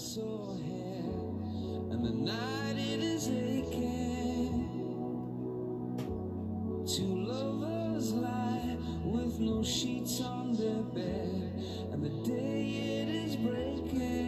sore 0.05 0.55
hair 0.57 1.09
and 1.89 2.05
the 2.05 2.11
night 2.11 2.75
it 2.77 3.01
is 3.01 3.27
aching. 3.27 4.69
Two 6.85 7.25
lovers 7.25 8.13
lie 8.13 8.77
with 9.03 9.39
no 9.39 9.63
sheets 9.63 10.21
on 10.21 10.53
their 10.53 10.83
bed 10.93 11.53
and 11.91 12.03
the 12.03 12.29
day 12.29 13.01
it 13.01 13.09
is 13.09 13.35
breaking. 13.35 14.24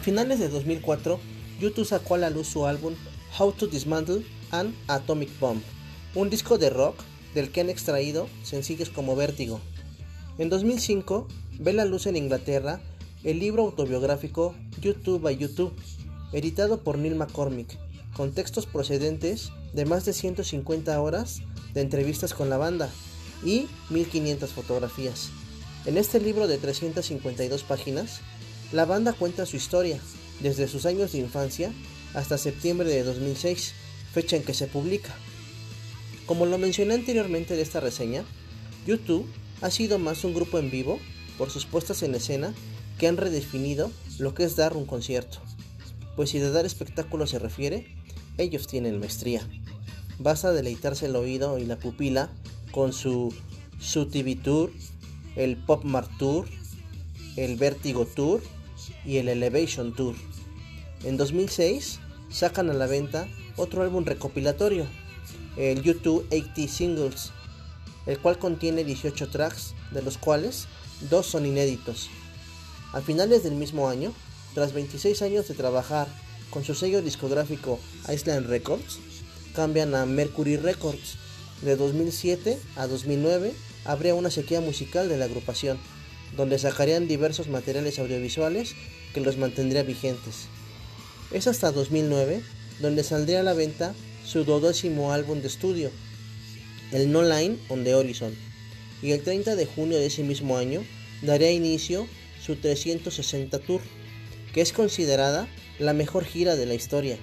Finales 0.00 0.38
de 0.38 0.48
2004, 0.48 1.20
YouTube 1.60 1.86
sacó 1.86 2.14
a 2.14 2.18
la 2.18 2.30
luz 2.30 2.48
su 2.48 2.66
álbum 2.66 2.94
How 3.38 3.52
to 3.52 3.66
Dismantle 3.66 4.24
an 4.50 4.74
Atomic 4.88 5.38
Bomb, 5.38 5.60
un 6.14 6.30
disco 6.30 6.58
de 6.58 6.70
rock 6.70 6.96
del 7.34 7.50
que 7.50 7.60
han 7.60 7.70
extraído 7.70 8.28
sencillos 8.42 8.88
como 8.90 9.14
Vértigo. 9.14 9.60
En 10.38 10.48
2005, 10.48 11.28
ve 11.58 11.72
la 11.72 11.84
luz 11.84 12.06
en 12.06 12.16
Inglaterra 12.16 12.80
el 13.22 13.38
libro 13.38 13.64
autobiográfico 13.64 14.54
YouTube 14.80 15.20
by 15.20 15.36
YouTube, 15.36 15.74
editado 16.32 16.80
por 16.80 16.96
Neil 16.96 17.16
McCormick, 17.16 17.78
con 18.16 18.32
textos 18.32 18.66
procedentes 18.66 19.52
de 19.74 19.84
más 19.84 20.06
de 20.06 20.14
150 20.14 21.00
horas 21.00 21.42
de 21.74 21.82
entrevistas 21.82 22.32
con 22.32 22.48
la 22.48 22.56
banda 22.56 22.88
y 23.44 23.68
1500 23.90 24.50
fotografías. 24.50 25.28
En 25.84 25.98
este 25.98 26.20
libro 26.20 26.48
de 26.48 26.58
352 26.58 27.62
páginas, 27.62 28.20
la 28.72 28.84
banda 28.84 29.12
cuenta 29.12 29.46
su 29.46 29.56
historia, 29.56 29.98
desde 30.40 30.68
sus 30.68 30.86
años 30.86 31.12
de 31.12 31.18
infancia 31.18 31.72
hasta 32.14 32.38
septiembre 32.38 32.88
de 32.88 33.02
2006, 33.02 33.72
fecha 34.12 34.36
en 34.36 34.42
que 34.42 34.54
se 34.54 34.66
publica. 34.66 35.14
Como 36.26 36.46
lo 36.46 36.58
mencioné 36.58 36.94
anteriormente 36.94 37.56
de 37.56 37.62
esta 37.62 37.80
reseña, 37.80 38.24
YouTube 38.86 39.26
ha 39.60 39.70
sido 39.70 39.98
más 39.98 40.24
un 40.24 40.34
grupo 40.34 40.58
en 40.58 40.70
vivo 40.70 41.00
por 41.36 41.50
sus 41.50 41.66
puestas 41.66 42.02
en 42.02 42.14
escena 42.14 42.54
que 42.98 43.08
han 43.08 43.16
redefinido 43.16 43.90
lo 44.18 44.34
que 44.34 44.44
es 44.44 44.56
dar 44.56 44.76
un 44.76 44.86
concierto. 44.86 45.38
Pues 46.16 46.30
si 46.30 46.38
de 46.38 46.50
dar 46.50 46.66
espectáculo 46.66 47.26
se 47.26 47.38
refiere, 47.38 47.86
ellos 48.38 48.66
tienen 48.66 49.00
maestría. 49.00 49.42
Basta 50.18 50.52
deleitarse 50.52 51.06
el 51.06 51.16
oído 51.16 51.58
y 51.58 51.64
la 51.64 51.76
pupila 51.76 52.30
con 52.70 52.92
su 52.92 53.34
Su 53.80 54.06
TV 54.06 54.36
Tour, 54.36 54.70
el 55.34 55.56
Pop 55.56 55.84
Mart 55.84 56.10
Tour, 56.18 56.46
el 57.36 57.56
Vertigo 57.56 58.06
Tour 58.06 58.42
y 59.04 59.18
el 59.18 59.28
Elevation 59.28 59.94
Tour. 59.94 60.14
En 61.04 61.16
2006 61.16 61.98
sacan 62.30 62.70
a 62.70 62.74
la 62.74 62.86
venta 62.86 63.28
otro 63.56 63.82
álbum 63.82 64.04
recopilatorio, 64.04 64.86
el 65.56 65.82
YouTube 65.82 66.26
80 66.30 66.72
Singles, 66.72 67.32
el 68.06 68.18
cual 68.18 68.38
contiene 68.38 68.84
18 68.84 69.28
tracks, 69.30 69.74
de 69.90 70.02
los 70.02 70.18
cuales 70.18 70.66
dos 71.08 71.26
son 71.26 71.46
inéditos. 71.46 72.08
A 72.92 73.00
finales 73.00 73.42
del 73.42 73.54
mismo 73.54 73.88
año, 73.88 74.12
tras 74.54 74.72
26 74.72 75.22
años 75.22 75.48
de 75.48 75.54
trabajar 75.54 76.08
con 76.50 76.64
su 76.64 76.74
sello 76.74 77.02
discográfico 77.02 77.78
Island 78.12 78.46
Records, 78.46 78.98
cambian 79.54 79.94
a 79.94 80.06
Mercury 80.06 80.56
Records. 80.56 81.16
De 81.62 81.76
2007 81.76 82.58
a 82.76 82.86
2009 82.86 83.54
habría 83.84 84.14
una 84.14 84.30
sequía 84.30 84.60
musical 84.60 85.08
de 85.08 85.16
la 85.16 85.26
agrupación 85.26 85.78
donde 86.36 86.58
sacarían 86.58 87.08
diversos 87.08 87.48
materiales 87.48 87.98
audiovisuales 87.98 88.74
que 89.14 89.20
los 89.20 89.36
mantendría 89.36 89.82
vigentes. 89.82 90.46
Es 91.32 91.46
hasta 91.46 91.72
2009 91.72 92.42
donde 92.80 93.04
saldría 93.04 93.40
a 93.40 93.44
la 93.44 93.54
venta 93.54 93.94
su 94.24 94.44
dodécimo 94.44 95.12
álbum 95.12 95.40
de 95.40 95.48
estudio, 95.48 95.90
el 96.92 97.12
No 97.12 97.22
Line 97.22 97.58
on 97.68 97.84
the 97.84 97.94
Horizon, 97.94 98.34
y 99.02 99.12
el 99.12 99.22
30 99.22 99.56
de 99.56 99.66
junio 99.66 99.98
de 99.98 100.06
ese 100.06 100.22
mismo 100.22 100.56
año 100.56 100.84
daría 101.22 101.50
inicio 101.50 102.06
su 102.44 102.56
360 102.56 103.58
Tour, 103.60 103.80
que 104.52 104.60
es 104.60 104.72
considerada 104.72 105.48
la 105.78 105.92
mejor 105.92 106.24
gira 106.24 106.56
de 106.56 106.66
la 106.66 106.74
historia, 106.74 107.18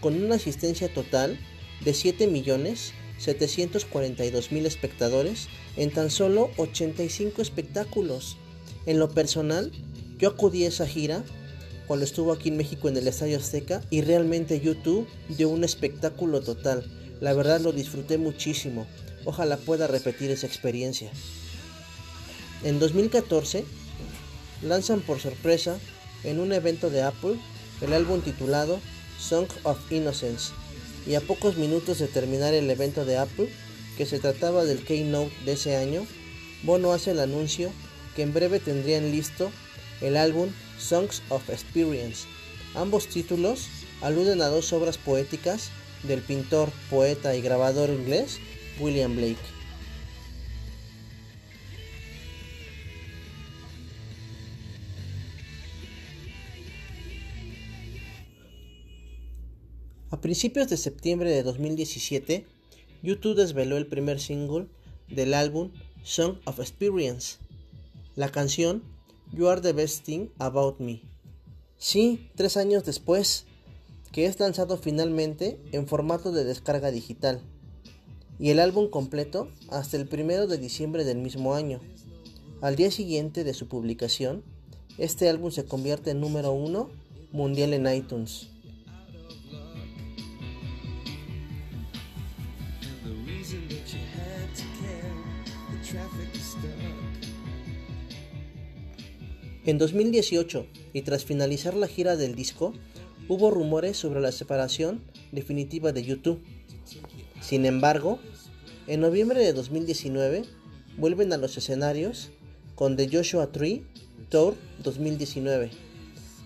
con 0.00 0.22
una 0.22 0.36
asistencia 0.36 0.92
total 0.92 1.38
de 1.84 1.94
7 1.94 2.26
millones 2.26 2.92
742 3.18 4.52
mil 4.52 4.66
espectadores 4.66 5.48
en 5.76 5.90
tan 5.90 6.10
solo 6.10 6.50
85 6.56 7.42
espectáculos. 7.42 8.36
En 8.86 8.98
lo 8.98 9.10
personal, 9.10 9.72
yo 10.18 10.30
acudí 10.30 10.64
a 10.64 10.68
esa 10.68 10.86
gira 10.86 11.24
cuando 11.86 12.04
estuvo 12.04 12.32
aquí 12.32 12.50
en 12.50 12.56
México 12.56 12.88
en 12.88 12.96
el 12.96 13.08
Estadio 13.08 13.38
Azteca 13.38 13.82
y 13.90 14.02
realmente 14.02 14.60
YouTube 14.60 15.06
dio 15.28 15.48
un 15.48 15.64
espectáculo 15.64 16.40
total. 16.40 16.84
La 17.20 17.32
verdad 17.32 17.60
lo 17.60 17.72
disfruté 17.72 18.18
muchísimo. 18.18 18.86
Ojalá 19.24 19.56
pueda 19.56 19.86
repetir 19.86 20.30
esa 20.30 20.46
experiencia. 20.46 21.10
En 22.64 22.78
2014 22.78 23.64
lanzan 24.62 25.00
por 25.00 25.20
sorpresa 25.20 25.78
en 26.24 26.40
un 26.40 26.52
evento 26.52 26.90
de 26.90 27.02
Apple 27.02 27.36
el 27.80 27.92
álbum 27.92 28.20
titulado 28.20 28.80
Song 29.18 29.46
of 29.62 29.78
Innocence 29.90 30.52
y 31.06 31.14
a 31.14 31.20
pocos 31.20 31.56
minutos 31.56 31.98
de 31.98 32.08
terminar 32.08 32.54
el 32.54 32.68
evento 32.70 33.04
de 33.04 33.16
Apple, 33.16 33.48
que 33.98 34.06
se 34.06 34.20
trataba 34.20 34.64
del 34.64 34.84
Keynote 34.84 35.34
de 35.44 35.52
ese 35.54 35.76
año, 35.76 36.06
Bono 36.62 36.92
hace 36.92 37.10
el 37.10 37.18
anuncio 37.18 37.72
que 38.14 38.22
en 38.22 38.32
breve 38.32 38.60
tendrían 38.60 39.10
listo 39.10 39.50
el 40.00 40.16
álbum 40.16 40.50
Songs 40.78 41.20
of 41.30 41.50
Experience. 41.50 42.28
Ambos 42.76 43.08
títulos 43.08 43.66
aluden 44.00 44.40
a 44.40 44.46
dos 44.46 44.72
obras 44.72 44.98
poéticas 44.98 45.70
del 46.04 46.22
pintor, 46.22 46.70
poeta 46.90 47.34
y 47.34 47.42
grabador 47.42 47.90
inglés 47.90 48.38
William 48.78 49.16
Blake. 49.16 49.36
A 60.10 60.20
principios 60.20 60.68
de 60.68 60.76
septiembre 60.76 61.30
de 61.30 61.42
2017, 61.42 62.46
YouTube 63.02 63.36
desveló 63.36 63.76
el 63.76 63.86
primer 63.86 64.20
single 64.20 64.66
del 65.08 65.34
álbum 65.34 65.70
Song 66.02 66.36
of 66.46 66.58
Experience, 66.58 67.36
la 68.16 68.30
canción 68.30 68.82
You 69.32 69.48
Are 69.48 69.60
the 69.60 69.72
Best 69.72 70.04
Thing 70.04 70.28
About 70.38 70.80
Me. 70.80 71.02
Sí, 71.76 72.28
tres 72.34 72.56
años 72.56 72.84
después, 72.84 73.44
que 74.10 74.26
es 74.26 74.40
lanzado 74.40 74.78
finalmente 74.78 75.60
en 75.70 75.86
formato 75.86 76.32
de 76.32 76.44
descarga 76.44 76.90
digital, 76.90 77.40
y 78.40 78.50
el 78.50 78.58
álbum 78.58 78.90
completo 78.90 79.48
hasta 79.68 79.96
el 79.96 80.08
primero 80.08 80.46
de 80.46 80.58
diciembre 80.58 81.04
del 81.04 81.18
mismo 81.18 81.54
año. 81.54 81.80
Al 82.60 82.74
día 82.74 82.90
siguiente 82.90 83.44
de 83.44 83.54
su 83.54 83.68
publicación, 83.68 84.42
este 84.96 85.28
álbum 85.28 85.52
se 85.52 85.64
convierte 85.64 86.10
en 86.10 86.20
número 86.20 86.52
uno 86.52 86.90
mundial 87.30 87.72
en 87.74 87.86
iTunes. 87.86 88.48
En 99.68 99.76
2018, 99.76 100.66
y 100.94 101.02
tras 101.02 101.26
finalizar 101.26 101.74
la 101.74 101.88
gira 101.88 102.16
del 102.16 102.34
disco, 102.34 102.72
hubo 103.28 103.50
rumores 103.50 103.98
sobre 103.98 104.22
la 104.22 104.32
separación 104.32 105.02
definitiva 105.30 105.92
de 105.92 106.02
YouTube. 106.02 106.40
Sin 107.42 107.66
embargo, 107.66 108.18
en 108.86 109.00
noviembre 109.00 109.44
de 109.44 109.52
2019 109.52 110.44
vuelven 110.96 111.34
a 111.34 111.36
los 111.36 111.58
escenarios 111.58 112.30
con 112.76 112.96
The 112.96 113.10
Joshua 113.12 113.52
Tree 113.52 113.84
Tour 114.30 114.54
2019, 114.82 115.68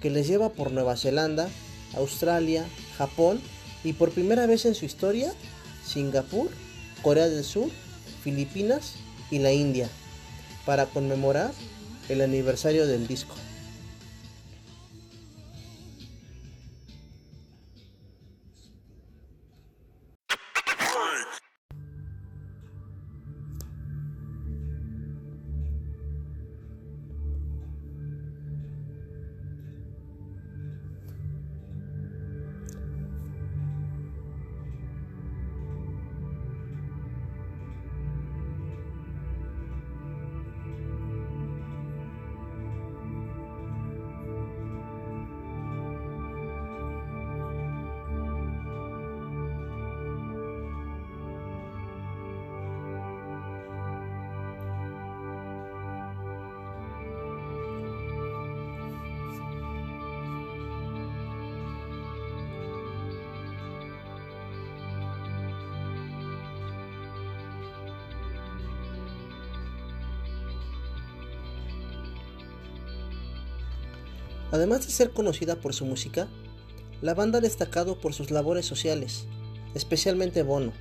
que 0.00 0.10
les 0.10 0.26
lleva 0.26 0.52
por 0.52 0.72
Nueva 0.72 0.96
Zelanda, 0.96 1.48
Australia, 1.94 2.66
Japón 2.98 3.40
y 3.84 3.92
por 3.92 4.10
primera 4.10 4.48
vez 4.48 4.64
en 4.64 4.74
su 4.74 4.84
historia, 4.84 5.32
Singapur, 5.86 6.48
Corea 7.02 7.28
del 7.28 7.44
Sur, 7.44 7.70
Filipinas 8.24 8.96
y 9.30 9.38
la 9.38 9.52
India, 9.52 9.88
para 10.66 10.86
conmemorar 10.86 11.52
el 12.08 12.20
aniversario 12.20 12.86
del 12.86 13.06
disco. 13.06 13.34
Además 74.52 74.86
de 74.86 74.92
ser 74.92 75.10
conocida 75.10 75.56
por 75.56 75.72
su 75.72 75.86
música, 75.86 76.28
la 77.00 77.14
banda 77.14 77.38
ha 77.38 77.40
destacado 77.40 77.98
por 77.98 78.12
sus 78.12 78.30
labores 78.30 78.66
sociales, 78.66 79.24
especialmente 79.74 80.42
Bono. 80.42 80.72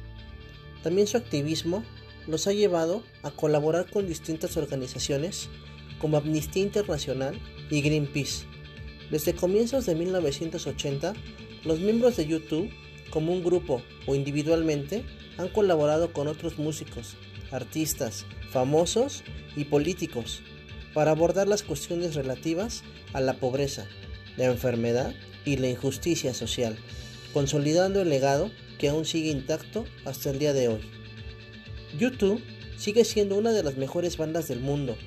También 0.83 1.07
su 1.07 1.15
activismo 1.15 1.83
los 2.27 2.47
ha 2.47 2.53
llevado 2.53 3.01
a 3.23 3.31
colaborar 3.31 3.89
con 3.89 4.07
distintas 4.07 4.57
organizaciones 4.57 5.47
como 5.99 6.17
Amnistía 6.17 6.63
Internacional 6.63 7.39
y 7.69 7.81
Greenpeace. 7.81 8.45
Desde 9.09 9.33
comienzos 9.33 9.85
de 9.85 9.95
1980, 9.95 11.13
los 11.63 11.79
miembros 11.79 12.17
de 12.17 12.27
YouTube, 12.27 12.69
como 13.09 13.31
un 13.31 13.41
grupo 13.41 13.81
o 14.05 14.15
individualmente, 14.15 15.05
han 15.37 15.47
colaborado 15.47 16.11
con 16.11 16.27
otros 16.27 16.59
músicos, 16.59 17.15
artistas, 17.51 18.25
famosos 18.51 19.23
y 19.55 19.63
políticos 19.63 20.41
para 20.93 21.11
abordar 21.11 21.47
las 21.47 21.63
cuestiones 21.63 22.15
relativas 22.15 22.83
a 23.13 23.21
la 23.21 23.33
pobreza, 23.33 23.85
la 24.37 24.45
enfermedad 24.45 25.13
y 25.45 25.57
la 25.57 25.69
injusticia 25.69 26.33
social, 26.33 26.77
consolidando 27.33 28.01
el 28.01 28.09
legado 28.09 28.51
que 28.77 28.89
aún 28.89 29.05
sigue 29.05 29.29
intacto 29.29 29.85
hasta 30.05 30.29
el 30.29 30.39
día 30.39 30.53
de 30.53 30.67
hoy. 30.67 30.81
YouTube 31.97 32.41
sigue 32.77 33.05
siendo 33.05 33.37
una 33.37 33.51
de 33.51 33.63
las 33.63 33.77
mejores 33.77 34.17
bandas 34.17 34.47
del 34.47 34.59
mundo, 34.59 34.97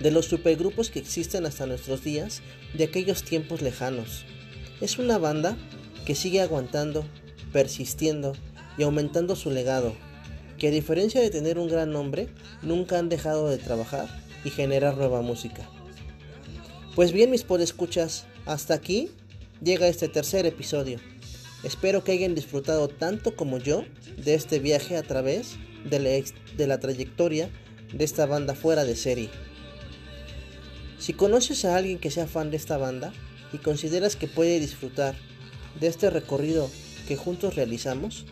de 0.00 0.10
los 0.10 0.26
supergrupos 0.26 0.90
que 0.90 0.98
existen 0.98 1.46
hasta 1.46 1.66
nuestros 1.66 2.02
días 2.02 2.42
de 2.74 2.84
aquellos 2.84 3.22
tiempos 3.22 3.62
lejanos. 3.62 4.24
Es 4.80 4.98
una 4.98 5.18
banda 5.18 5.56
que 6.06 6.14
sigue 6.14 6.40
aguantando, 6.40 7.04
persistiendo 7.52 8.32
y 8.78 8.82
aumentando 8.82 9.36
su 9.36 9.50
legado, 9.50 9.94
que 10.58 10.68
a 10.68 10.70
diferencia 10.70 11.20
de 11.20 11.30
tener 11.30 11.58
un 11.58 11.68
gran 11.68 11.90
nombre, 11.92 12.28
nunca 12.62 12.98
han 12.98 13.08
dejado 13.08 13.48
de 13.48 13.58
trabajar 13.58 14.21
y 14.44 14.50
generar 14.50 14.96
nueva 14.96 15.22
música. 15.22 15.68
Pues 16.94 17.12
bien, 17.12 17.30
mis 17.30 17.44
podescuchas, 17.44 18.26
hasta 18.44 18.74
aquí 18.74 19.10
llega 19.62 19.88
este 19.88 20.08
tercer 20.08 20.46
episodio. 20.46 20.98
Espero 21.62 22.02
que 22.02 22.12
hayan 22.12 22.34
disfrutado 22.34 22.88
tanto 22.88 23.36
como 23.36 23.58
yo 23.58 23.84
de 24.16 24.34
este 24.34 24.58
viaje 24.58 24.96
a 24.96 25.02
través 25.02 25.56
de 25.88 26.66
la, 26.66 26.80
trayectoria 26.80 27.50
de 27.92 28.04
esta 28.04 28.26
banda 28.26 28.54
fuera 28.54 28.84
de 28.84 28.96
serie. 28.96 29.30
Si 30.98 31.12
conoces 31.12 31.64
a 31.64 31.76
alguien 31.76 31.98
que 31.98 32.10
sea 32.10 32.26
fan 32.26 32.50
de 32.50 32.56
esta 32.56 32.78
banda 32.78 33.12
y 33.52 33.58
consideras 33.58 34.16
que 34.16 34.26
puede 34.26 34.60
disfrutar 34.60 35.14
de 35.80 35.86
este 35.86 36.10
recorrido 36.10 36.68
que 37.06 37.16
juntos 37.16 37.54
realizamos, 37.54 38.24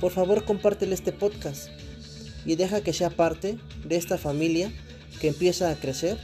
por 0.00 0.12
favor 0.12 0.44
compártele 0.44 0.94
este 0.94 1.12
podcast 1.12 1.68
y 2.44 2.56
deja 2.56 2.82
que 2.82 2.92
sea 2.92 3.10
parte 3.10 3.58
de 3.84 3.96
esta 3.96 4.18
familia 4.18 4.72
que 5.20 5.28
empieza 5.28 5.70
a 5.70 5.76
crecer 5.76 6.18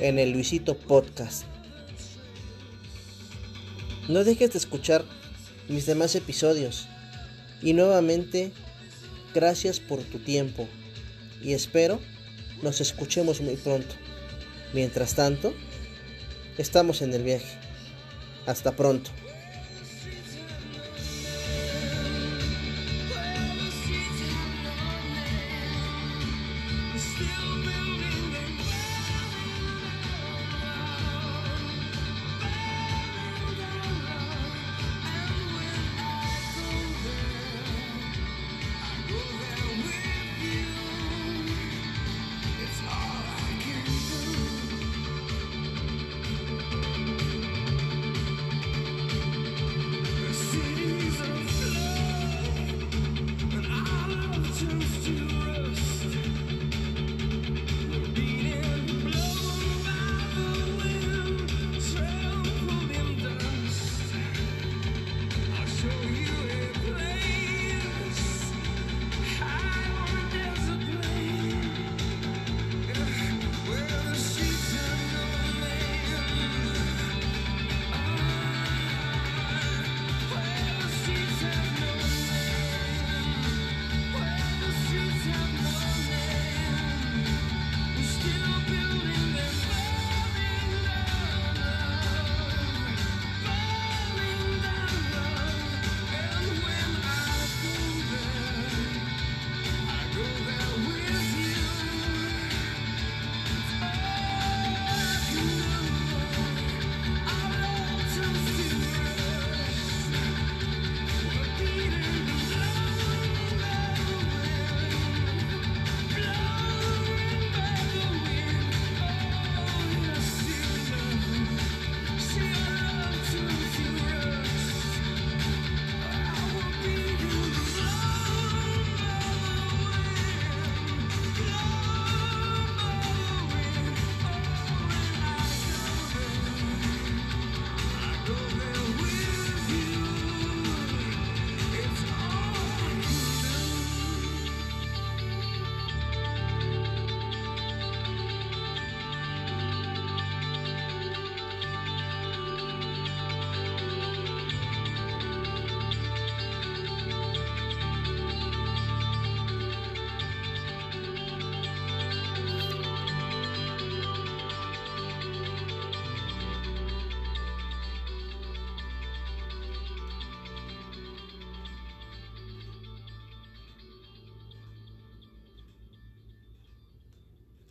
en 0.00 0.18
el 0.18 0.30
Luisito 0.30 0.76
Podcast. 0.76 1.44
No 4.08 4.24
dejes 4.24 4.52
de 4.52 4.58
escuchar 4.58 5.04
mis 5.68 5.86
demás 5.86 6.14
episodios 6.14 6.88
y 7.60 7.74
nuevamente 7.74 8.52
gracias 9.34 9.80
por 9.80 10.02
tu 10.02 10.18
tiempo 10.18 10.66
y 11.42 11.52
espero 11.52 12.00
nos 12.62 12.80
escuchemos 12.80 13.40
muy 13.40 13.56
pronto. 13.56 13.94
Mientras 14.72 15.14
tanto, 15.14 15.54
estamos 16.58 17.02
en 17.02 17.14
el 17.14 17.22
viaje. 17.22 17.58
Hasta 18.46 18.74
pronto. 18.74 19.10